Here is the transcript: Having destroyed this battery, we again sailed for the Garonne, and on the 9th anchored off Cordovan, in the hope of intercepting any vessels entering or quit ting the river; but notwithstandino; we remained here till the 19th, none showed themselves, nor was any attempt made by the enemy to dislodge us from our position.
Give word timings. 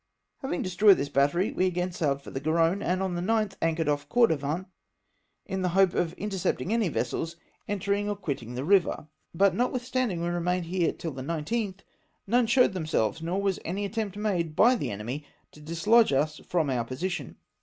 Having 0.39 0.63
destroyed 0.63 0.97
this 0.97 1.09
battery, 1.09 1.51
we 1.51 1.67
again 1.67 1.91
sailed 1.91 2.23
for 2.23 2.31
the 2.31 2.39
Garonne, 2.39 2.81
and 2.81 3.03
on 3.03 3.13
the 3.13 3.21
9th 3.21 3.53
anchored 3.61 3.87
off 3.87 4.09
Cordovan, 4.09 4.65
in 5.45 5.61
the 5.61 5.69
hope 5.77 5.93
of 5.93 6.13
intercepting 6.13 6.73
any 6.73 6.89
vessels 6.89 7.35
entering 7.67 8.09
or 8.09 8.15
quit 8.15 8.39
ting 8.39 8.55
the 8.55 8.63
river; 8.65 9.05
but 9.35 9.53
notwithstandino; 9.53 10.23
we 10.23 10.29
remained 10.29 10.65
here 10.65 10.91
till 10.91 11.11
the 11.11 11.21
19th, 11.21 11.81
none 12.25 12.47
showed 12.47 12.73
themselves, 12.73 13.21
nor 13.21 13.39
was 13.39 13.59
any 13.63 13.85
attempt 13.85 14.17
made 14.17 14.55
by 14.55 14.73
the 14.75 14.89
enemy 14.89 15.23
to 15.51 15.59
dislodge 15.61 16.11
us 16.11 16.39
from 16.49 16.71
our 16.71 16.83
position. 16.83 17.35